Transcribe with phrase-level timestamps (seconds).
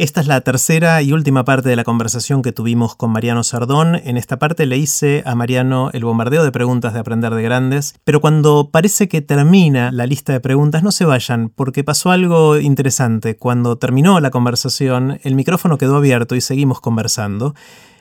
[0.00, 3.96] Esta es la tercera y última parte de la conversación que tuvimos con Mariano Sardón.
[3.96, 7.94] En esta parte le hice a Mariano el bombardeo de preguntas de Aprender de Grandes,
[8.02, 12.58] pero cuando parece que termina la lista de preguntas, no se vayan, porque pasó algo
[12.58, 13.36] interesante.
[13.36, 17.54] Cuando terminó la conversación, el micrófono quedó abierto y seguimos conversando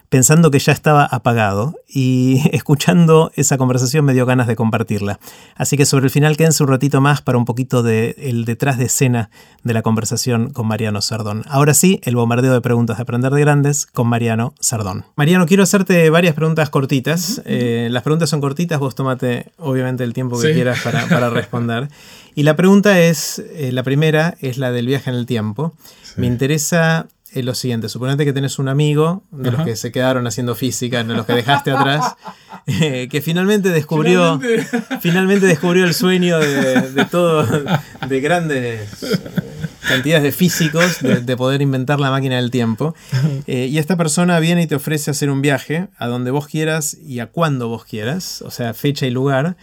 [0.10, 5.20] pensando que ya estaba apagado y escuchando esa conversación me dio ganas de compartirla.
[5.56, 8.78] Así que sobre el final quédense un ratito más para un poquito del el detrás
[8.78, 9.30] de escena
[9.64, 11.44] de la conversación con Mariano Sardón.
[11.48, 15.06] Ahora sí, el bombardeo de preguntas de Aprender de Grandes con Mariano Sardón.
[15.16, 17.42] Mariano, quiero hacerte varias preguntas cortitas.
[17.46, 21.90] Eh, las preguntas son cortitas, vos tomate obviamente el tiempo que quieras para, responder.
[22.36, 25.74] Y la pregunta es, eh, la primera es la del viaje en el tiempo.
[26.16, 30.26] Me interesa es lo siguiente, suponete que tenés un amigo de los que se quedaron
[30.26, 32.16] haciendo física, de los que dejaste atrás,
[32.68, 34.40] eh, que finalmente descubrió,
[35.00, 35.46] finalmente.
[35.46, 37.46] descubrió el sueño de, todo,
[38.08, 38.90] de grandes
[39.88, 42.96] cantidades de físicos, de, poder inventar la máquina del tiempo.
[43.48, 46.98] Eh, y esta persona viene y te ofrece hacer un viaje a donde vos quieras
[47.06, 49.56] y a cuando vos quieras, o sea, fecha y lugar.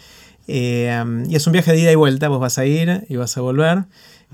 [0.49, 3.37] Eh, y es un viaje de ida y vuelta, vos vas a ir y vas
[3.37, 3.85] a volver.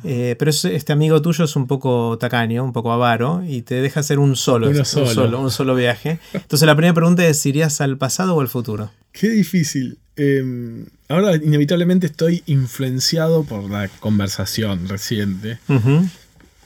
[0.04, 4.00] Eh, pero este amigo tuyo es un poco tacaño, un poco avaro, y te deja
[4.00, 5.40] hacer un solo, un solo.
[5.40, 6.18] Un solo, viaje.
[6.32, 8.90] Entonces la primera pregunta es, ¿irías al pasado o al futuro?
[9.12, 9.98] Qué difícil.
[10.16, 15.58] Em, ahora inevitablemente estoy influenciado por la conversación reciente.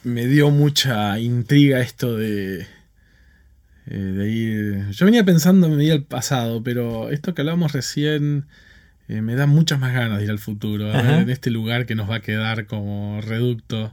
[0.02, 2.66] Me dio mucha intriga esto de,
[3.86, 4.90] eh, de ir...
[4.90, 8.46] Yo venía pensando, me al pasado, pero esto que hablábamos recién
[9.08, 12.10] eh, me da muchas más ganas de ir al futuro, en este lugar que nos
[12.10, 13.92] va a quedar como reducto.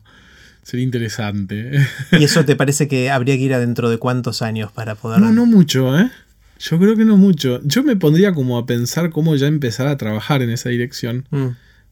[0.64, 1.72] Sería interesante.
[2.12, 5.20] ¿Y eso te parece que habría que ir adentro de cuántos años para poder.?
[5.20, 6.10] No, no mucho, ¿eh?
[6.58, 7.62] Yo creo que no mucho.
[7.66, 11.26] Yo me pondría como a pensar cómo ya empezar a trabajar en esa dirección.
[11.32, 11.48] Mm.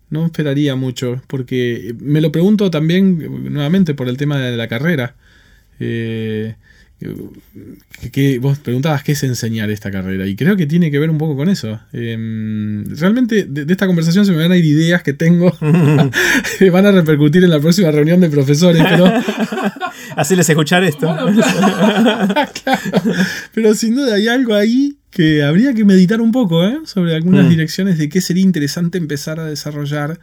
[0.09, 5.15] No esperaría mucho, porque me lo pregunto también nuevamente por el tema de la carrera.
[5.79, 6.55] Eh,
[8.11, 11.17] que, vos preguntabas qué es enseñar esta carrera y creo que tiene que ver un
[11.17, 11.79] poco con eso.
[11.93, 15.51] Em, realmente de, esta conversación se me van a ir ideas que tengo
[16.59, 19.11] que van a repercutir en la próxima reunión de profesores, pero...
[20.35, 21.13] les escuchar esto.
[23.53, 26.79] Pero sin duda hay algo ahí que habría que meditar un poco ¿eh?
[26.85, 27.49] sobre algunas mm.
[27.49, 30.19] direcciones de qué sería interesante empezar a desarrollar.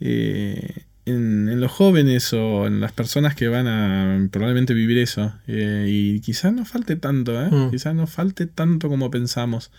[0.00, 5.32] Eh, en, los jóvenes o en las personas que van a probablemente vivir eso.
[5.46, 7.48] Eh, y quizás no falte tanto, ¿eh?
[7.50, 7.70] Mm.
[7.70, 9.70] Quizás no falte tanto como pensamos.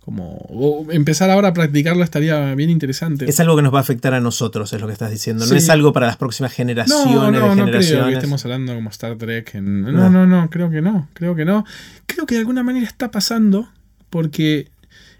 [0.00, 3.30] Como, empezar ahora a practicarlo estaría bien interesante.
[3.30, 5.46] Es algo que nos va a afectar a nosotros, es lo que estás diciendo.
[5.46, 7.14] No es algo para las próximas generaciones.
[7.14, 9.54] No, no, no creo que estemos hablando como Star Trek.
[9.54, 11.08] no, no, no, creo que no.
[11.14, 11.64] Creo que no.
[12.06, 13.68] Creo que de alguna manera está pasando
[14.10, 14.72] porque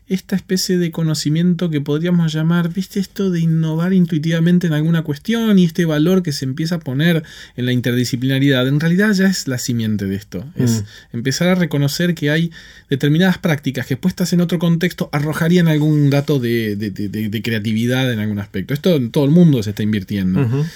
[0.08, 5.58] esta especie de conocimiento que podríamos llamar, viste, esto de innovar intuitivamente en alguna cuestión
[5.58, 7.22] y este valor que se empieza a poner
[7.56, 10.44] en la interdisciplinaridad, en realidad ya es la simiente de esto.
[10.56, 11.16] Es mm.
[11.16, 12.50] empezar a reconocer que hay
[12.90, 18.74] determinadas prácticas que puestas en otro contexto arrojarían algún dato de, creatividad en algún aspecto.
[18.74, 20.66] Esto en todo el mundo se está invirtiendo.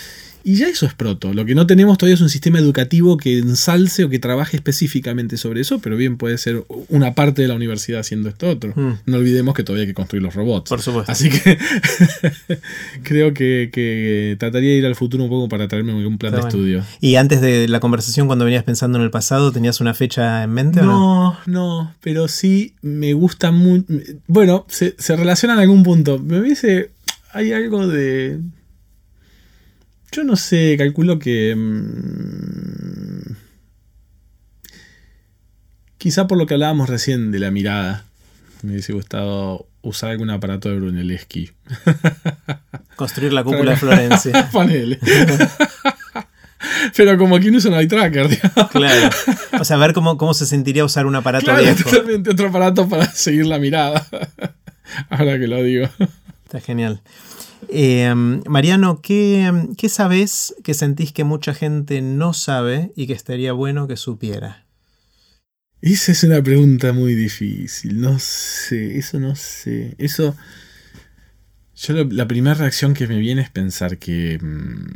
[0.47, 1.35] Y ya eso es proto.
[1.35, 5.39] Lo que no tenemos todavía es un sistema educativo que ensalce o que trabaje específicamente
[5.39, 8.73] sobre eso, pero bien puede ser una parte de la universidad haciendo esto otro.
[8.77, 9.01] Hmm.
[9.07, 10.69] No olvidemos que todavía hay que construir los robots.
[10.69, 11.11] Por supuesto.
[11.11, 11.59] Así que
[13.03, 16.85] creo que, trataría de ir al futuro un poco para traerme un plan de estudio.
[17.01, 20.53] ¿Y antes de la conversación, cuando venías pensando en el pasado, tenías una fecha en
[20.53, 20.81] mente?
[20.81, 23.85] No, o no, no, pero sí me gusta muy.
[24.29, 26.21] Bueno, se, se relaciona en algún punto.
[26.21, 26.93] Me dice.
[27.33, 28.39] Hay algo de
[30.17, 31.55] yo no sé, calculo que...
[31.55, 33.35] Mm,
[35.99, 38.07] quizá por lo que hablábamos recién de la mirada,
[38.63, 41.51] me hubiese gustado usar algún aparato de Brunelleschi.
[42.97, 44.51] Construir la cúpula de Florencia.
[44.53, 44.99] Panel.
[46.97, 48.29] Pero como quien usa un eye tracker,
[48.71, 49.11] Claro.
[49.61, 53.13] O sea, ver cómo, cómo se sentiría usar un aparato claro, Totalmente otro aparato para
[53.13, 54.07] seguir la mirada.
[55.11, 55.91] Ahora que lo digo.
[56.47, 57.03] Está genial.
[57.69, 63.53] Eh, Mariano, ¿qué, ¿qué sabes que sentís que mucha gente no sabe y que estaría
[63.53, 64.67] bueno que supiera?
[65.83, 68.01] Esa es una pregunta muy difícil.
[68.01, 69.95] No sé, eso no sé.
[69.99, 70.37] Eso.
[71.77, 74.39] Yo la primera reacción que me viene es pensar que.
[74.41, 74.87] Mm,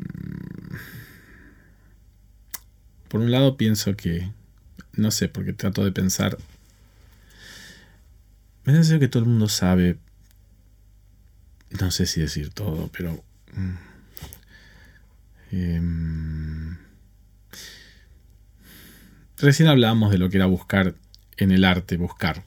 [3.08, 4.30] por un lado pienso que.
[4.94, 6.38] No sé, porque trato de pensar.
[8.64, 9.98] Me da que todo el mundo sabe,
[11.78, 13.22] no sé si decir todo, pero...
[13.52, 13.74] Mm,
[15.52, 16.76] em,
[19.38, 20.94] recién hablábamos de lo que era buscar
[21.36, 22.44] en el arte, buscar.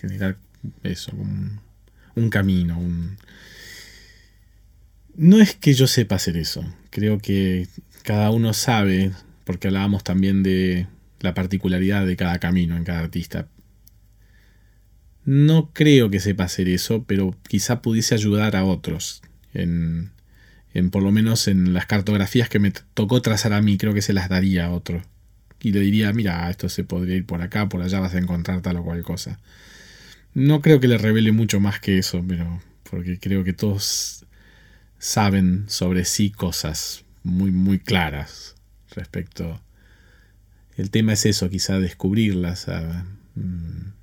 [0.00, 0.36] Generar
[0.82, 2.80] eso, un, camino.
[5.14, 7.68] No es que yo sepa hacer eso, creo que
[8.02, 9.12] cada uno sabe
[9.44, 10.86] porque hablábamos también de
[11.20, 13.48] la particularidad de cada camino en cada artista.
[15.26, 19.22] No creo que sepa hacer eso, pero quizá pudiese ayudar a otros.
[19.52, 20.12] En,
[20.72, 24.02] en por lo menos en las cartografías que me tocó trazar a mí, creo que
[24.02, 25.02] se las daría a otro.
[25.60, 28.60] Y le diría, mira, esto se podría ir por acá, por allá vas a encontrar
[28.62, 29.40] tal o cual cosa.
[30.32, 34.26] No creo que le revele mucho más que eso, pero porque creo que todos
[34.98, 38.54] saben sobre sí cosas muy, muy claras
[38.94, 39.60] respecto.
[40.76, 42.66] El tema es eso, quizá descubrirlas,
[43.34, 43.95] mm,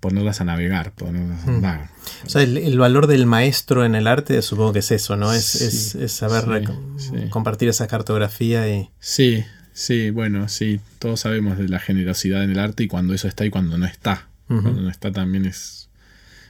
[0.00, 1.54] ponerlas a navegar, ponerlas a Mm.
[1.56, 1.90] andar.
[2.24, 5.32] O sea, el, el valor del maestro en el arte supongo que es eso, ¿no?
[5.32, 7.28] Es, Sí, es- es saber sí, rec- sí.
[7.30, 8.88] compartir esa cartografía y...
[8.98, 13.28] Sí, sí, bueno, sí, todos sabemos de la generosidad en el arte y cuando eso
[13.28, 14.28] está y cuando no está.
[14.48, 15.88] Cuando no está también es,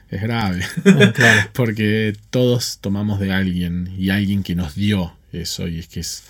[0.09, 0.63] es grave.
[0.85, 1.49] Ah, claro.
[1.53, 6.23] Porque todos tomamos de alguien y alguien que nos dio eso y es que es...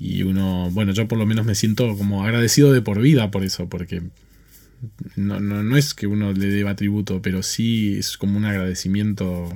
[0.00, 3.42] Y uno, bueno, yo por lo menos me siento como agradecido de por vida por
[3.44, 4.02] eso, porque
[5.16, 9.48] no, no, no es que uno le deba tributo, pero sí es como un agradecimiento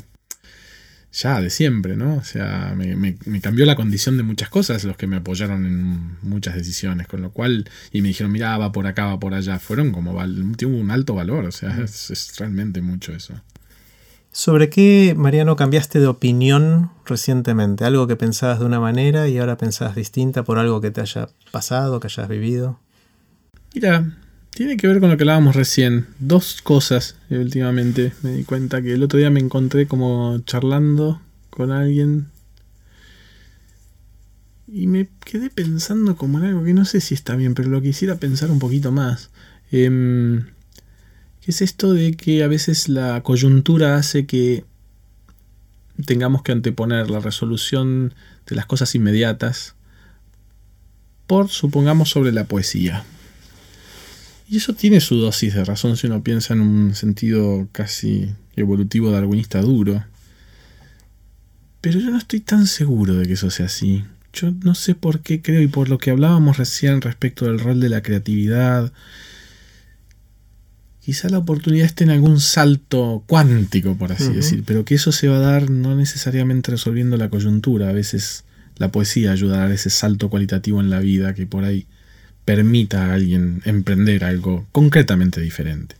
[1.13, 2.15] ya de siempre, ¿no?
[2.17, 5.67] O sea, me, me- me cambió la condición de muchas cosas los que me apoyaron
[5.67, 9.35] en muchas decisiones, con lo cual, y me dijeron, mira, va por acá, va por
[9.35, 10.13] allá, fueron como,
[10.57, 13.35] tuvo un alto valor, o sea, es, es realmente mucho eso.
[14.35, 17.85] ¿Sobre qué, Mariano, cambiaste de opinión recientemente?
[17.85, 21.29] ¿Algo que pensabas de una manera y ahora pensabas distinta por algo que te haya
[21.51, 22.81] pasado, que hayas vivido?
[23.75, 24.17] Mira,
[24.55, 26.07] tiene que ver con lo que hablábamos recién.
[26.19, 28.13] Dos cosas últimamente.
[28.23, 31.21] Me di cuenta que el otro día me encontré como charlando
[31.51, 32.29] con alguien.
[34.69, 37.83] Y me quedé pensando como en algo que no sé si está bien, pero lo
[37.83, 39.31] quisiera pensar un poquito más.
[39.71, 40.45] Em,
[41.41, 44.65] ¿Qué es esto de que a veces la coyuntura hace que
[46.07, 48.15] tengamos que anteponer la resolución
[48.47, 49.75] de las cosas inmediatas
[51.27, 53.05] por, supongamos, sobre la poesía?
[54.53, 59.11] Y eso tiene su dosis de razón si uno piensa en un sentido casi evolutivo
[59.11, 60.05] darwinista duro.
[61.81, 64.05] Pero yo no estoy tan seguro de que eso sea así.
[64.35, 67.81] Yo no sé por qué creo y por lo que hablábamos recién respecto del rol
[67.81, 68.93] de la creatividad.
[71.01, 75.29] Quizá la oportunidad esté en algún salto cuántico, por así decir, pero que eso se
[75.29, 77.89] va a dar no necesariamente resolviendo la coyuntura.
[77.89, 78.45] A veces
[78.77, 81.87] la poesía ayuda a dar ese salto cualitativo en la vida que por ahí
[82.45, 85.97] permita a alguien emprender algo concretamente diferente.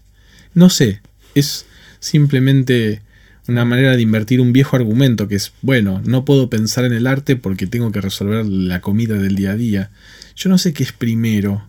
[0.55, 1.01] No sé,
[1.35, 1.67] es
[2.01, 3.03] simplemente
[3.49, 7.07] una manera de invertir un viejo argumento que es, bueno, no puedo pensar en el
[7.07, 9.91] arte porque tengo que resolver la comida del día a día.
[10.37, 11.67] Yo no sé qué es primero.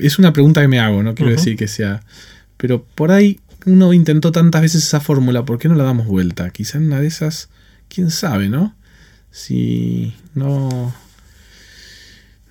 [0.00, 2.02] Es una pregunta que me hago, no quiero decir que sea...
[2.56, 6.50] Pero por ahí uno intentó tantas veces esa fórmula, ¿por qué no la damos vuelta?
[6.50, 7.48] Quizá en una de esas,
[7.88, 8.76] quién sabe, ¿no?
[9.30, 10.94] Si no...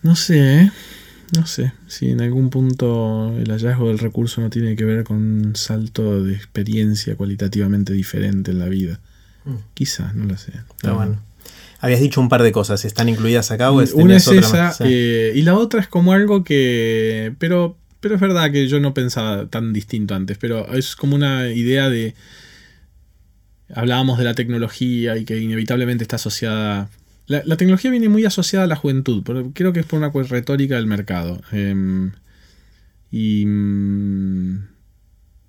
[0.04, 0.72] No sé, ¿eh?
[1.36, 5.18] No sé si en algún punto el hallazgo del recurso no tiene que ver con
[5.18, 9.00] un salto de experiencia cualitativamente diferente en la vida.
[9.46, 9.56] Mm.
[9.74, 10.52] Quizá, no lo sé.
[10.76, 11.22] Está bueno.
[11.80, 14.72] Habías dicho un par de cosas, ¿están incluidas acá o es, Una es otra esa?
[14.74, 14.84] Sí.
[14.86, 17.34] eh, y la otra es como algo que...
[17.40, 21.50] Pero, pero es verdad que yo no pensaba tan distinto antes, pero es como una
[21.50, 22.14] idea de...
[23.74, 26.90] Hablábamos de la tecnología y que inevitablemente está asociada...
[27.32, 30.12] La, la tecnología viene muy asociada a la juventud, pero creo que es por una
[30.12, 31.42] retórica del mercado.
[31.52, 32.12] Em,
[33.10, 34.68] y, mm,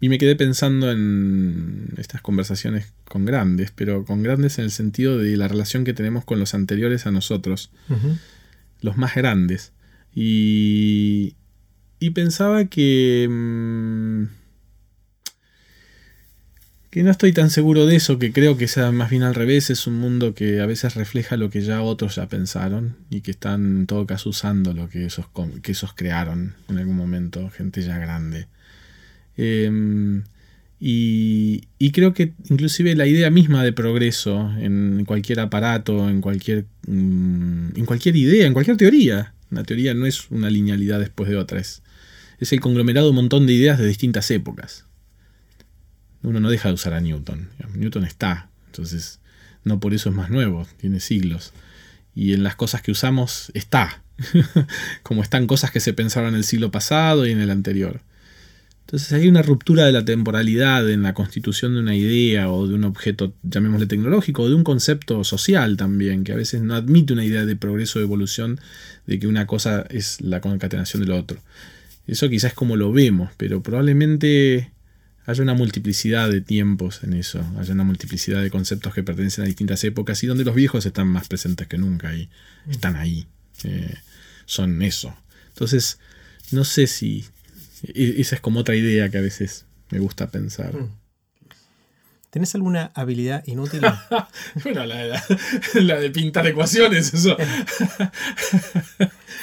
[0.01, 5.19] y me quedé pensando en estas conversaciones con grandes, pero con grandes en el sentido
[5.19, 7.71] de la relación que tenemos con los anteriores a nosotros
[8.81, 9.73] los más grandes.
[10.15, 11.35] Y,
[11.99, 14.25] y pensaba que, mm,
[16.93, 19.71] que no estoy tan seguro de eso, que creo que sea más bien al revés,
[19.71, 23.31] es un mundo que a veces refleja lo que ya otros ya pensaron y que
[23.31, 25.25] están en todo caso usando lo que esos,
[25.63, 28.47] que esos crearon en algún momento, gente ya grande.
[29.39, 30.25] Em,
[30.79, 36.67] y, y creo que inclusive la idea misma de progreso en cualquier aparato, en cualquier,
[36.87, 41.37] mm, en cualquier idea, en cualquier teoría, una teoría no es una linealidad después de
[41.37, 41.83] otra, es,
[42.39, 44.85] es el conglomerado de un montón de ideas de distintas épocas.
[46.23, 47.49] Uno no deja de usar a Newton.
[47.75, 49.21] Newton está, entonces
[49.65, 51.53] no por eso es más nuevo, tiene siglos.
[52.15, 54.03] Y en las cosas que usamos está,
[55.03, 58.03] como están cosas que se pensaron en el siglo pasado y en el anterior.
[58.93, 62.75] Entonces hay una ruptura de la temporalidad en la constitución de una idea o de
[62.75, 67.15] un objeto, llamémosle tecnológico, o de un concepto social también, que a veces no admite
[67.15, 68.61] una idea de progreso o evolución,
[69.07, 71.41] de que una cosa es la concatenación del otro.
[72.07, 74.73] Eso quizás es como lo vemos, pero probablemente
[75.25, 79.47] haya una multiplicidad de tiempos en eso, haya una multiplicidad de conceptos que pertenecen a
[79.47, 82.29] distintas épocas y donde los viejos están más presentes que nunca y
[82.69, 83.27] están ahí.
[83.65, 83.95] Eh,
[84.47, 85.17] son eso.
[85.49, 85.99] Entonces,
[86.51, 87.25] no sé si...
[87.85, 90.75] e-, Esa es como otra idea que a veces me gusta pensar.
[90.75, 90.91] Mm.
[92.33, 93.83] ¿Tenés alguna habilidad inútil?
[94.65, 95.23] bueno, la, la-
[95.75, 97.37] la de pintar ecuaciones, eso.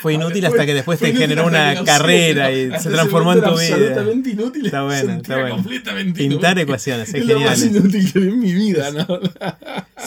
[0.02, 3.76] Fue inútil hasta que después te generó una carrera y se transformó en tu vida.
[3.76, 4.66] Absolutamente inútil.
[4.66, 5.56] Está bueno, está bueno.
[5.58, 6.64] completamente Pintar inútil.
[6.64, 7.78] ecuaciones, es es lo más genial.
[7.84, 9.06] inútil que vi en mi vida, ¿no?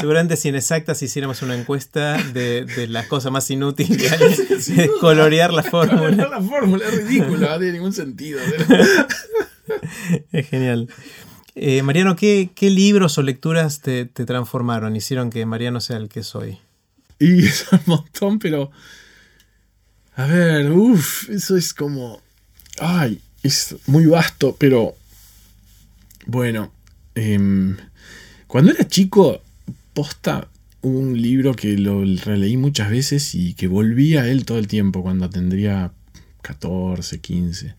[0.01, 4.33] Seguramente si en exactas hiciéramos una encuesta de, de las cosas más inútiles que hay,
[4.51, 6.29] es colorear la fórmula.
[6.29, 8.41] La fórmula es ridícula, no tiene ningún sentido.
[10.33, 10.89] Es genial.
[11.55, 14.97] Eh, Mariano, ¿qué, libros o lecturas te, transformaron?
[14.97, 16.59] Hicieron que Mariano sea el que soy.
[17.19, 18.71] Y es un montón, pero.
[20.17, 22.23] A ver, uff, eso es como.
[22.79, 24.95] Ay, es muy vasto, pero.
[26.27, 26.73] Bueno,
[27.15, 27.77] em,
[28.47, 29.43] cuando era chico,
[29.93, 30.49] posta,
[30.81, 35.03] un libro que lo releí muchas veces y que volvía a él todo el tiempo,
[35.03, 35.93] cuando tendría
[36.43, 37.75] 14, 15.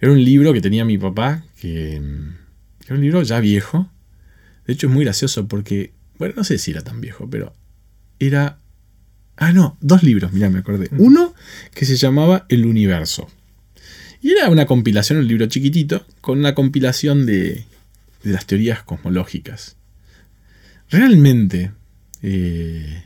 [0.00, 2.41] Era un libro que tenía mi papá, que, em,
[2.86, 3.90] era un libro ya viejo.
[4.66, 7.54] De hecho, es muy gracioso porque, bueno, no sé si era tan viejo, pero
[8.18, 8.58] era
[9.36, 10.88] Ah, no, dos libros, mira, me acordé.
[10.98, 11.34] Uno
[11.74, 13.28] que se llamaba El Universo.
[14.20, 17.64] Y era una compilación, un libro chiquitito, con una compilación de,
[18.22, 19.76] de las teorías cosmológicas.
[20.90, 21.72] Realmente,
[22.22, 23.02] eh,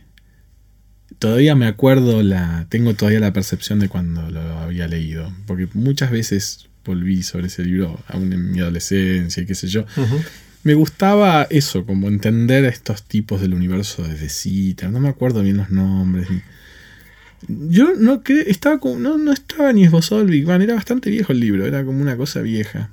[1.19, 6.11] todavía me acuerdo, la, tengo todavía la percepción de cuando lo había leído, porque muchas
[6.11, 9.85] veces volví sobre ese libro, aún en mi adolescencia y qué sé yo.
[10.63, 14.89] Me gustaba eso, como entender a estos tipos del universo desde cita.
[14.89, 16.27] No me acuerdo bien los nombres.
[17.49, 21.11] Yo no cre- estaba como, no, no estaba ni esbozado el Big Bang, era bastante
[21.11, 22.91] viejo el libro, era como una cosa vieja.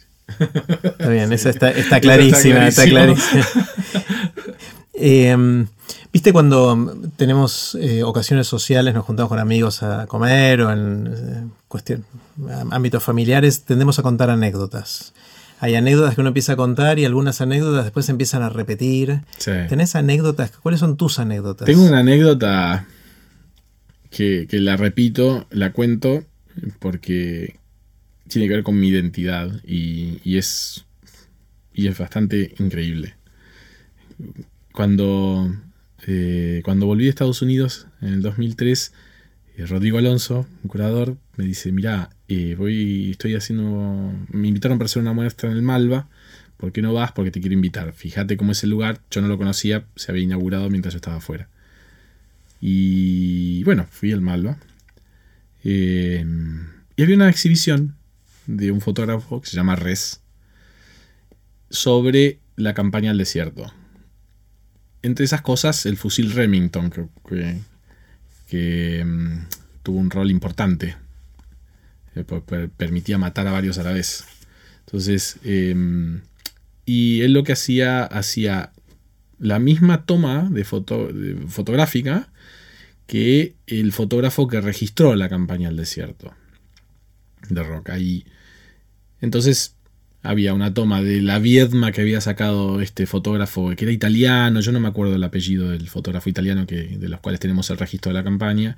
[0.83, 3.47] Está bien, esa está, está está clarísima, está clarísima.
[4.99, 5.65] Eh,
[6.11, 11.47] Viste cuando tenemos eh, ocasiones sociales, nos juntamos con amigos a comer o en eh,
[11.67, 12.03] cuestión-
[12.71, 15.13] ámbitos familiares, tendemos a contar anécdotas.
[15.59, 19.21] Hay anécdotas que uno empieza a contar y algunas anécdotas después se empiezan a repetir.
[19.37, 19.51] Sí.
[19.67, 20.51] ¿Tenés anécdotas?
[20.51, 21.65] ¿Cuáles son tus anécdotas?
[21.67, 22.87] Tengo una anécdota
[24.09, 26.23] que, que la repito, la cuento,
[26.79, 27.59] porque
[28.27, 30.85] tiene que ver con mi identidad y, y es,
[31.73, 33.15] y es bastante increíble.
[34.73, 35.53] Cuando,
[36.07, 38.93] eh, cuando volví a Estados Unidos en el 2003,
[39.57, 42.09] eh, Rodrigo Alonso, un curador, me dice, mira,
[42.57, 46.07] voy, estoy haciendo, me invitaron para hacer una muestra en el Malva,
[46.57, 47.13] ¿por qué no vas?
[47.13, 47.93] Porque te quiero invitar.
[47.93, 51.17] Fíjate cómo es el lugar, yo no lo conocía, se había inaugurado mientras yo estaba
[51.17, 51.49] afuera.
[52.61, 54.57] Y bueno, fui al Malva.
[55.63, 56.25] Eh,
[56.95, 57.95] y había una exhibición
[58.45, 60.21] de un fotógrafo que se llama Res
[61.69, 63.71] sobre la campaña al desierto.
[65.01, 67.05] Entre esas cosas, el fusil Remington, que,
[68.47, 69.45] que- mm,
[69.83, 70.95] tuvo un rol importante.
[72.15, 74.25] Eh, per- per- permitía matar a varios a la vez.
[74.85, 75.75] Entonces, eh,
[76.85, 78.71] y él lo que hacía, hacía
[79.37, 81.09] la misma toma de foto,
[81.47, 82.29] fotográfica
[83.07, 86.33] que el fotógrafo que registró la campaña al desierto
[87.49, 87.97] de Roca.
[89.21, 89.75] Entonces
[90.21, 94.71] había una toma de la Viedma que había sacado este fotógrafo, que era italiano, yo
[94.71, 98.09] no me acuerdo el apellido del fotógrafo italiano que, de los cuales tenemos el registro
[98.09, 98.77] de la campaña,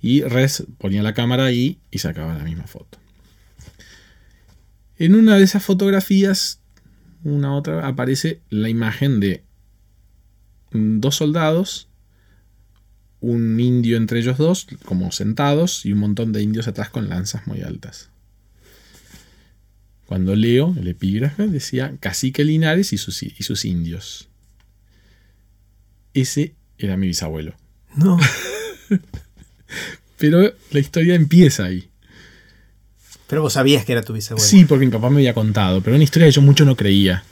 [0.00, 2.98] y Res ponía la cámara ahí y sacaba la misma foto.
[4.96, 6.60] En una de esas fotografías,
[7.22, 9.44] una otra, aparece la imagen de
[10.72, 11.88] dos soldados,
[13.20, 17.46] un indio entre ellos dos, como sentados, y un montón de indios atrás con lanzas
[17.46, 18.10] muy altas.
[20.10, 24.28] Cuando leo el epígrafe decía Cacique Linares y sus, y sus indios.
[26.14, 27.54] Ese era mi bisabuelo.
[27.94, 28.18] No.
[30.18, 31.88] Pero la historia empieza ahí.
[33.28, 34.44] Pero vos sabías que era tu bisabuelo.
[34.44, 37.22] Sí, porque mi papá me había contado, pero una historia que yo mucho no creía.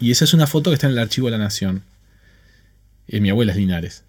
[0.00, 1.82] Y esa es una foto que está en el archivo de la Nación.
[3.08, 4.04] Eh, mi abuela es Linares.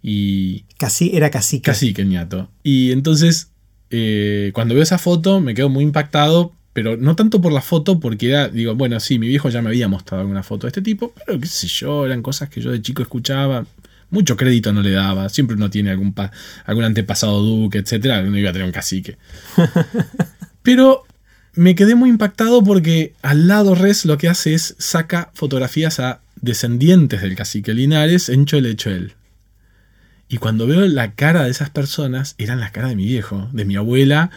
[0.00, 0.64] Y.
[0.78, 1.66] Casi, era cacique.
[1.70, 2.50] Cacique, el ñato.
[2.62, 3.50] Y entonces,
[3.90, 8.00] eh, cuando veo esa foto, me quedo muy impactado pero no tanto por la foto,
[8.00, 10.82] porque era, digo, bueno, sí, mi viejo ya me había mostrado alguna foto de este
[10.82, 13.66] tipo, pero qué sé yo, eran cosas que yo de chico escuchaba.
[14.10, 15.30] Mucho crédito no le daba.
[15.30, 16.14] Siempre uno tiene algún,
[16.66, 18.20] algún antepasado duque, etcétera.
[18.20, 19.16] No iba a tener un cacique.
[20.62, 21.04] Pero
[21.54, 26.20] me quedé muy impactado porque al lado Res lo que hace es saca fotografías a
[26.36, 29.14] descendientes del cacique Linares en Choel.
[30.28, 33.64] Y cuando veo la cara de esas personas, eran las caras de mi viejo, de
[33.64, 34.30] mi abuela,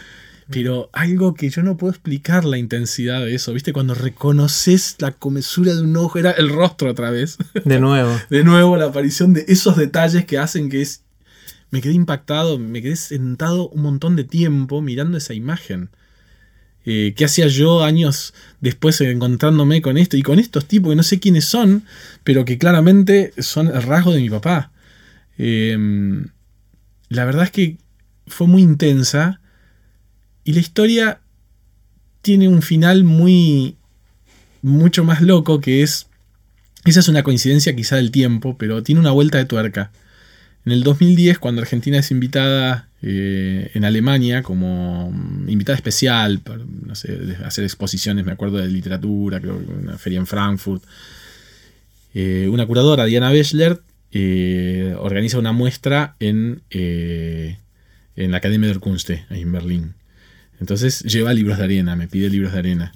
[0.50, 3.74] pero algo que yo no puedo explicar la intensidad de eso, ¿viste?
[3.74, 7.38] Cuando reconoces la comesura de un ojo, era el rostro otra vez.
[7.66, 8.16] De nuevo.
[8.30, 11.02] de nuevo la aparición de esos detalles que hacen que es...
[11.72, 15.90] Me quedé impactado, me quedé sentado un montón de tiempo mirando esa imagen.
[16.86, 21.04] Eh, ¿Qué hacía yo años después encontrándome con esto y con estos tipos que no
[21.04, 21.84] sé quiénes son,
[22.24, 24.72] pero que claramente son el rasgo de mi papá?
[25.38, 26.28] Em,
[27.10, 27.78] la verdad es que
[28.28, 29.42] fue muy intensa
[30.46, 31.20] y la historia
[32.22, 33.76] tiene un final muy.
[34.62, 36.08] mucho más loco que es.
[36.86, 39.92] Esa es una coincidencia quizá del tiempo, pero tiene una vuelta de tuerca.
[40.66, 45.12] En el 2010, cuando Argentina es invitada eh, en Alemania como
[45.48, 46.64] invitada especial, para,
[47.44, 50.84] hacer exposiciones, me acuerdo de literatura, creo que una feria en Frankfurt,
[52.14, 59.26] eh, una curadora, Diana Bechler, eh, organiza una muestra en, en la Academia der Kunste,
[59.32, 59.96] en Berlín.
[60.60, 62.94] Entonces lleva libros de arena, me pide libros de arena.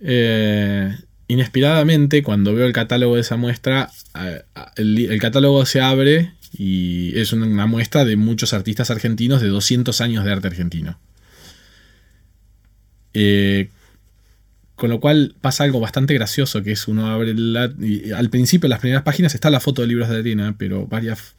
[0.00, 0.96] Eh,
[1.28, 3.90] inesperadamente, cuando veo el catálogo de esa muestra,
[4.76, 10.24] el, catálogo se abre y es una muestra de muchos artistas argentinos de 200 años
[10.24, 10.98] de arte argentino.
[13.14, 13.70] Eh,
[14.74, 17.72] con lo cual pasa algo bastante gracioso, que es uno abre la,
[18.16, 21.34] al principio, en las primeras páginas, está la foto de libros de arena, pero varias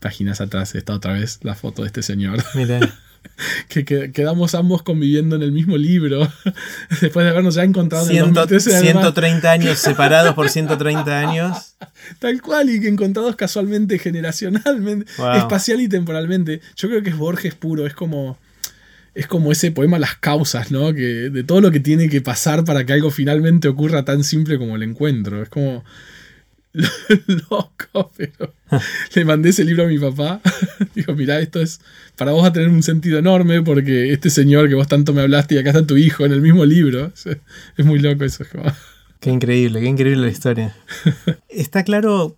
[0.00, 2.42] páginas atrás está otra vez la foto de este señor.
[2.54, 2.80] Mira.
[3.68, 6.28] que, quedamos ambos conviviendo en el mismo libro,
[7.00, 11.76] después de habernos ya encontrado en el 2013, 130 años separados por 130 años.
[12.18, 16.60] Tal cual, y que encontrados casualmente, generacionalmente, espacial y temporalmente.
[16.76, 18.38] Yo creo que es Borges puro, es como
[19.14, 20.92] es como ese poema Las causas, ¿no?
[20.92, 24.58] Que de todo lo que tiene que pasar para que algo finalmente ocurra tan simple
[24.58, 25.42] como el encuentro.
[25.42, 25.84] Es como
[27.50, 28.52] loco, pero
[29.14, 30.40] le mandé ese libro a mi papá.
[30.94, 31.80] Digo, mira, esto es
[32.16, 35.22] para vos va a tener un sentido enorme porque este señor que vos tanto me
[35.22, 37.12] hablaste y acá está tu hijo en el mismo libro.
[37.76, 38.44] Es muy loco eso.
[39.20, 40.76] Qué increíble, qué increíble la historia.
[41.48, 42.36] Está claro,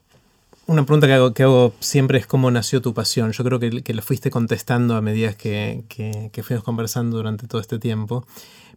[0.66, 3.32] una pregunta que hago, que hago siempre es cómo nació tu pasión.
[3.32, 7.46] Yo creo que, que lo fuiste contestando a medida que, que, que fuimos conversando durante
[7.46, 8.26] todo este tiempo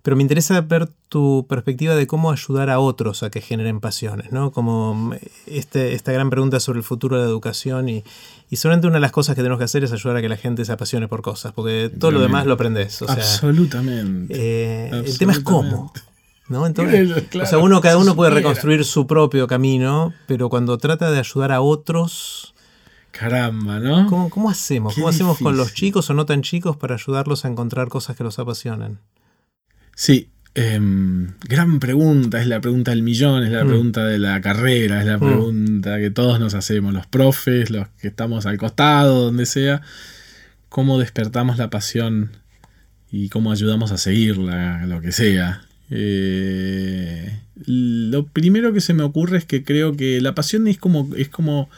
[0.02, 4.32] pero me interesa ver tu perspectiva de cómo ayudar a otros a que generen pasiones,
[4.32, 4.52] ¿no?
[4.52, 5.14] Como
[5.46, 8.04] este, esta gran pregunta sobre el futuro de la educación y,
[8.50, 10.38] y solamente una de las cosas que tenemos que hacer es ayudar a que la
[10.38, 13.02] gente se apasione por cosas, porque todo lo demás lo aprendes.
[13.02, 14.34] Absolutamente.
[14.36, 15.92] Eh, el tema es cómo.
[16.48, 16.66] ¿no?
[16.66, 21.20] Entonces, o sea, uno, cada uno puede reconstruir su propio camino, pero cuando trata de
[21.20, 22.54] ayudar a otros...
[23.12, 24.08] Caramba, ¿no?
[24.08, 24.96] ¿Cómo, cómo hacemos?
[24.96, 28.24] ¿Cómo hacemos con los chicos o no tan chicos para ayudarlos a encontrar cosas que
[28.24, 29.00] los apasionan?
[30.00, 33.68] Sí, em, gran pregunta, es la pregunta del millón, es la mm.
[33.68, 35.20] pregunta de la carrera, es la mm.
[35.20, 39.82] pregunta que todos nos hacemos, los profes, los que estamos al costado, donde sea,
[40.70, 42.32] cómo despertamos la pasión
[43.12, 45.64] y cómo ayudamos a seguirla, lo que sea.
[45.90, 51.14] Eh, lo primero que se me ocurre es que creo que la pasión es como,
[51.18, 51.70] es como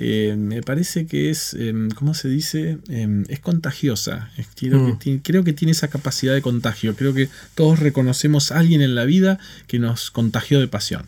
[0.00, 2.78] eh, me parece que es, em, ¿cómo se dice?
[2.88, 4.30] Em, es contagiosa.
[4.54, 5.18] creo, que mm.
[5.18, 6.94] creo, que tiene esa capacidad de contagio.
[6.94, 11.06] Creo que todos reconocemos a alguien en la vida que nos contagió de pasión.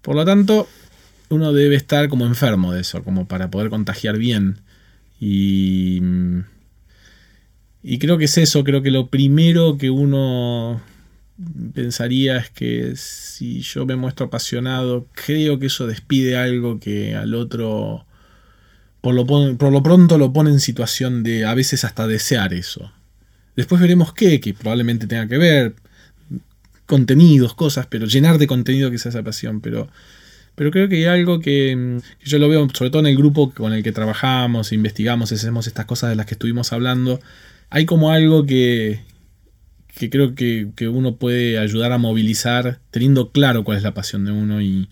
[0.00, 0.68] Por lo tanto,
[1.28, 4.56] uno debe estar como enfermo de eso, como para poder contagiar bien.
[5.20, 6.00] Y,
[7.82, 10.80] y creo que es eso, creo que lo primero que uno
[11.74, 17.34] pensaría es que si yo me muestro apasionado, creo que eso despide algo que al
[17.34, 18.04] otro
[19.02, 22.92] por lo, por lo pronto lo pone en situación de a veces hasta desear eso.
[23.56, 25.74] Después veremos qué, que probablemente tenga que ver.
[26.86, 29.60] contenidos, cosas, pero llenar de contenido que sea esa pasión.
[29.60, 29.88] Pero,
[30.54, 33.72] pero creo que hay algo que, yo lo veo, sobre todo en el grupo con
[33.72, 37.20] el que trabajamos, investigamos, hacemos estas cosas de las que estuvimos hablando.
[37.70, 39.00] Hay como algo que,
[39.94, 44.24] que creo que, que, uno puede ayudar a movilizar teniendo claro cuál es la pasión
[44.24, 44.88] de uno y,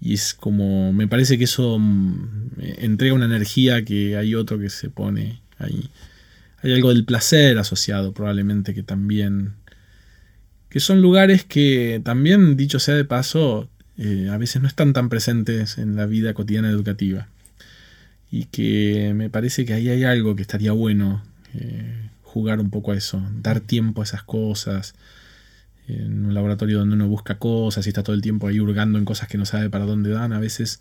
[0.00, 4.70] y es como, me parece que eso mm, entrega una energía que hay otro que
[4.70, 5.90] se pone ahí.
[6.62, 9.54] Hay algo del placer asociado probablemente que también...
[10.70, 15.08] Que son lugares que también, dicho sea de paso, eh, a veces no están tan
[15.08, 17.28] presentes en la vida cotidiana educativa.
[18.30, 21.24] Y que me parece que ahí hay algo que estaría bueno
[21.54, 24.94] eh, jugar un poco a eso, dar tiempo a esas cosas,
[25.88, 29.04] en un laboratorio donde uno busca cosas y está todo el tiempo ahí hurgando en
[29.04, 30.80] cosas que no sabe para dónde dan, a veces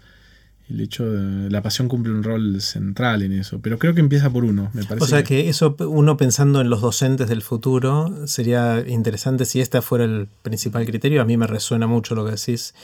[0.70, 4.30] el hecho de la pasión cumple un rol central en eso, pero creo que empieza
[4.30, 5.04] por uno, me parece.
[5.04, 9.82] O sea que eso uno pensando en los docentes del futuro sería interesante si este
[9.82, 12.76] fuera el principal criterio, a mí me resuena mucho lo que decís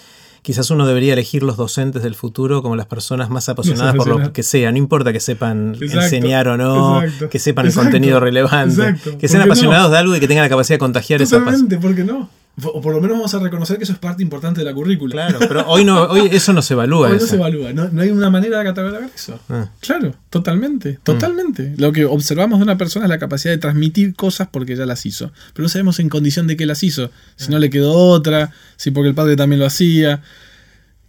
[0.45, 4.31] quizás uno debería elegir los docentes del futuro como las personas más apasionadas por lo
[4.31, 4.71] que sea.
[4.71, 9.89] No importa que sepan enseñar o no, que sepan el contenido relevante, que sean apasionados
[9.89, 11.67] de algo y que tengan la capacidad de contagiar esa pasión.
[11.81, 12.29] ¿por qué no?
[12.63, 15.27] O por lo menos vamos a reconocer que eso es parte importante de la currícula.
[15.27, 17.09] Claro, pero hoy no, hoy eso no se evalúa.
[17.09, 19.37] Hoy no se evalúa, no, hay una manera de catalogar eso.
[19.49, 19.69] Ah.
[19.81, 21.73] Claro, totalmente, totalmente.
[21.77, 25.05] Lo que observamos de una persona es la capacidad de transmitir cosas porque ya las
[25.05, 25.33] hizo.
[25.53, 27.11] Pero no sabemos en condición de qué las hizo.
[27.35, 30.21] Si no le quedó otra, si porque el padre también lo hacía.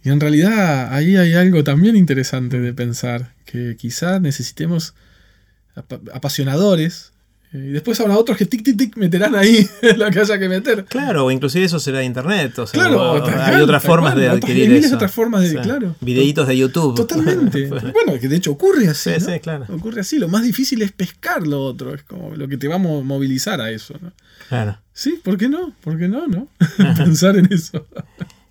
[0.03, 4.95] Y en realidad ahí hay algo también interesante de pensar, que quizá necesitemos
[6.13, 7.13] apasionadores
[7.53, 10.83] y después habrá otros que tic tic tic meterán ahí lo que haya que meter.
[10.85, 12.59] Claro, o inclusive eso será internet.
[12.59, 14.95] O sea, claro, hay otras formas de adquirir eso.
[14.95, 15.95] otras formas de, claro.
[16.01, 16.95] Videitos de YouTube.
[16.95, 17.67] Totalmente.
[17.69, 19.11] bueno, que de hecho ocurre así.
[19.13, 19.65] Sí, sí, claro.
[19.69, 20.19] Ocurre así.
[20.19, 21.95] Lo más difícil es pescar lo otro.
[21.95, 23.93] Es como lo que te va a movilizar a eso.
[24.01, 24.11] ¿no?
[24.49, 24.79] Claro.
[24.91, 25.73] Sí, ¿por qué no?
[25.81, 26.27] ¿Por qué no?
[26.27, 26.47] no?
[26.97, 27.85] Pensar en eso.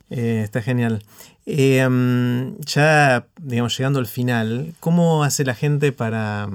[0.08, 1.02] Eh, está genial.
[1.46, 6.48] Eh, mm, ya, digamos, llegando al final, ¿cómo hace la gente para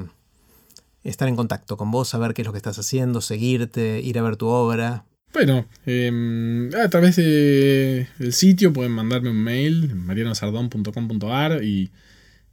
[1.03, 4.21] estar en contacto con vos, saber qué es lo que estás haciendo, seguirte, ir a
[4.21, 5.05] ver tu obra?
[5.33, 11.89] Bueno, em, a través del sitio pueden mandarme un mail, marianosardón.com.ar y,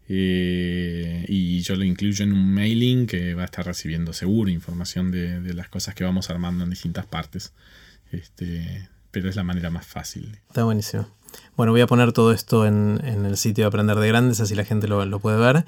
[0.09, 5.11] eh, y yo lo incluyo en un mailing que va a estar recibiendo seguro información
[5.11, 7.53] de, las cosas que vamos armando en distintas partes.
[8.13, 10.39] Este, pero es la manera más fácil.
[10.49, 11.09] Está buenísimo.
[11.57, 14.65] Bueno, voy a poner todo esto en, el sitio de Aprender de Grandes, así la
[14.65, 15.65] gente lo, puede ver.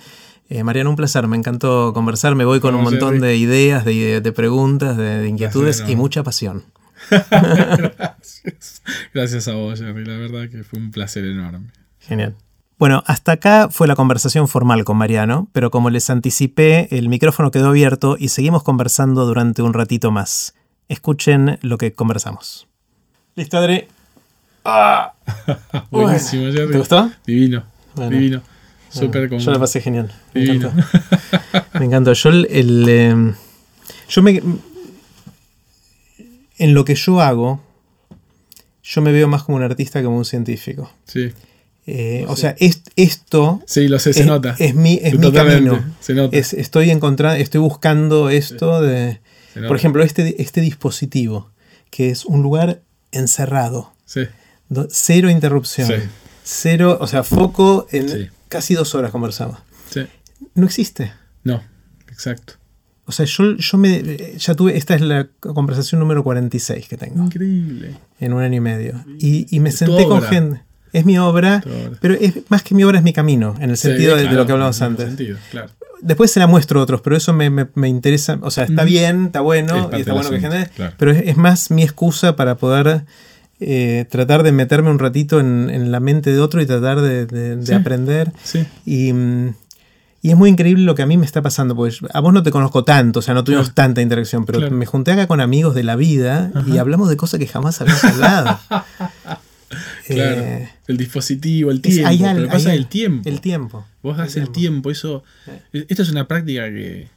[0.49, 4.33] Eh, Mariano, un placer, me encantó conversar, me voy con un montón de ideas, de,
[4.35, 6.65] preguntas, de, inquietudes y mucha pasión.
[7.11, 8.83] Gracias.
[9.15, 11.71] Gracias a vos, Jerry, la verdad que fue un placer enorme.
[11.99, 12.35] Genial.
[12.81, 17.51] Bueno, hasta acá fue la conversación formal con Mariano, pero como les anticipé, el micrófono
[17.51, 20.55] quedó abierto y seguimos conversando durante un ratito más.
[20.89, 22.69] Escuchen lo que conversamos.
[23.37, 23.87] Listo, Adri.
[24.65, 25.15] Ah.
[25.91, 27.11] Buenísimo, ¿Te gustó?
[27.27, 27.65] Divino.
[27.97, 28.43] Divino.
[28.89, 30.13] Súper bueno, Yo la pasé genial.
[30.35, 30.73] Me encantó.
[31.79, 32.13] me encantó.
[32.13, 33.35] Yo el, em,
[34.09, 34.43] yo me
[36.59, 37.63] en lo que yo hago,
[38.83, 40.93] yo me veo más como un artista que como un científico.
[41.07, 41.33] Sí.
[41.87, 42.55] Eh, o sea,
[42.97, 44.55] esto sí, lo sé, se es, nota.
[44.59, 45.83] es mi, es mi camino.
[46.01, 46.37] Se nota.
[46.37, 49.21] estoy encontrando, estoy buscando esto de,
[49.67, 51.51] por ejemplo, este, este dispositivo,
[51.91, 53.93] que es un lugar encerrado.
[54.05, 54.23] Sí.
[54.91, 55.89] Cero interrupción.
[55.89, 55.95] Sí.
[56.43, 59.59] Cero, o sea, foco en casi dos horas conversamos.
[59.91, 60.07] Sí.
[60.55, 61.13] No existe.
[61.45, 61.63] No,
[62.09, 62.55] exacto.
[63.05, 64.37] O sea, yo, yo me.
[64.39, 64.77] Ya tuve.
[64.77, 67.25] Esta es la conversación número 46 que tengo.
[67.25, 67.97] Increíble.
[68.21, 69.05] En un año y medio.
[69.19, 70.63] Y, y me senté con gente.
[70.93, 71.63] Es mi obra,
[72.01, 74.53] pero es más que mi obra, es mi camino, en el sentido de, lo que
[74.53, 75.07] hablamos antes.
[75.07, 75.71] Sentido, claro.
[76.01, 78.39] Después se la muestro a otros, pero eso me, me, interesa.
[78.43, 80.71] O sea, está bien, está bueno, y está bueno que genere.
[80.99, 83.05] Pero es, es, más mi excusa para poder
[83.61, 88.33] eh, tratar de meterme un ratito en, la mente de otro y tratar de, aprender.
[88.85, 89.13] Y,
[90.23, 92.43] y, es muy increíble lo que a mí me está pasando, porque a vos no
[92.43, 95.75] te conozco tanto, o sea, no tuvimos tanta interacción, pero me junté acá con amigos
[95.75, 98.59] de la vida y hablamos de cosas que jamás habíamos hablado.
[100.07, 102.09] Claro, eh, el dispositivo, el tiempo.
[102.09, 102.19] Hay,
[102.49, 103.29] pasa el tiempo.
[103.29, 103.87] El tiempo.
[104.03, 104.91] Vos das el tiempo.
[104.91, 105.23] eso.
[105.73, 107.09] Esto es una práctica que.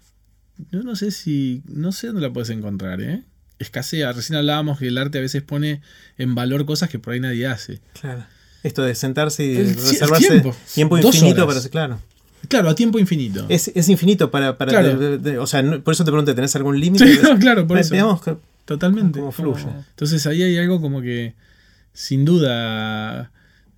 [0.72, 1.64] Yo no sé si.
[1.66, 3.24] No sé dónde la puedes encontrar, ¿eh?
[3.60, 4.12] Escasea.
[4.12, 5.82] Recién hablábamos que el arte a veces pone
[6.18, 7.80] en valor cosas que por ahí nadie hace.
[8.00, 8.26] Claro.
[8.64, 12.00] Esto de sentarse y reservarse tiempo, tiempo infinito para claro.
[12.48, 13.46] Claro, a tiempo infinito.
[13.50, 14.58] Es, infinito para.
[14.58, 14.82] para
[15.40, 17.08] o sea, por eso te pregunto, ¿tenés algún límite?
[17.08, 18.20] Sí, claro, por eso.
[18.66, 19.20] Totalmente.
[19.20, 19.66] Como fluye.
[19.90, 21.34] Entonces ahí hay algo como que,
[21.94, 23.32] sin duda,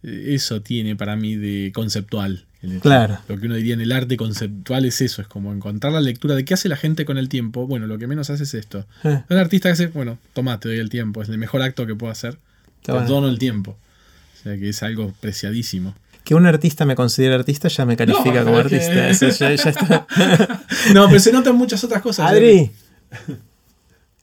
[0.04, 2.46] eso tiene para mí de conceptual.
[2.82, 3.18] Claro.
[3.28, 6.36] Lo que uno diría en el arte conceptual es eso, es como encontrar la lectura
[6.36, 7.68] de qué hace la gente con el tiempo.
[7.68, 8.86] Bueno, lo que menos hace es esto.
[9.04, 9.22] Eh.
[9.30, 11.96] Un artista que hace, bueno, toma, te doy el tiempo, es el mejor acto que
[11.96, 12.38] puedo hacer.
[12.84, 13.08] Te bueno.
[13.08, 13.72] dono el tiempo.
[13.72, 15.96] O sea que es algo preciadísimo.
[16.24, 19.10] Que un artista me considere artista ya me califica No, como que- artista.
[19.10, 20.08] Eso ya- ya está.
[20.94, 22.30] No, pero se notan muchas otras cosas.
[22.32, 22.72] Adri,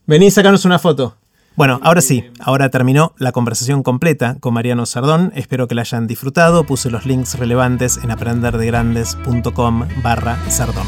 [0.07, 1.17] vení, sacarnos una foto.
[1.55, 5.33] Bueno, ahora sí, ahora terminó la conversación completa con Mariano Sardón.
[5.35, 6.65] Espero que la hayan disfrutado.
[6.65, 10.87] Puse los links relevantes en aprenderdegrandes.com barra Sardón.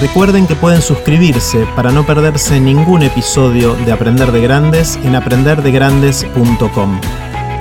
[0.00, 7.00] Recuerden que pueden suscribirse para no perderse ningún episodio de Aprender de Grandes en aprenderdegrandes.com.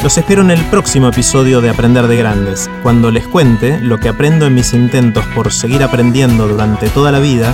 [0.02, 4.10] Los espero en el próximo episodio de Aprender de Grandes, cuando les cuente lo que
[4.10, 7.54] aprendo en mis intentos por seguir aprendiendo durante toda la vida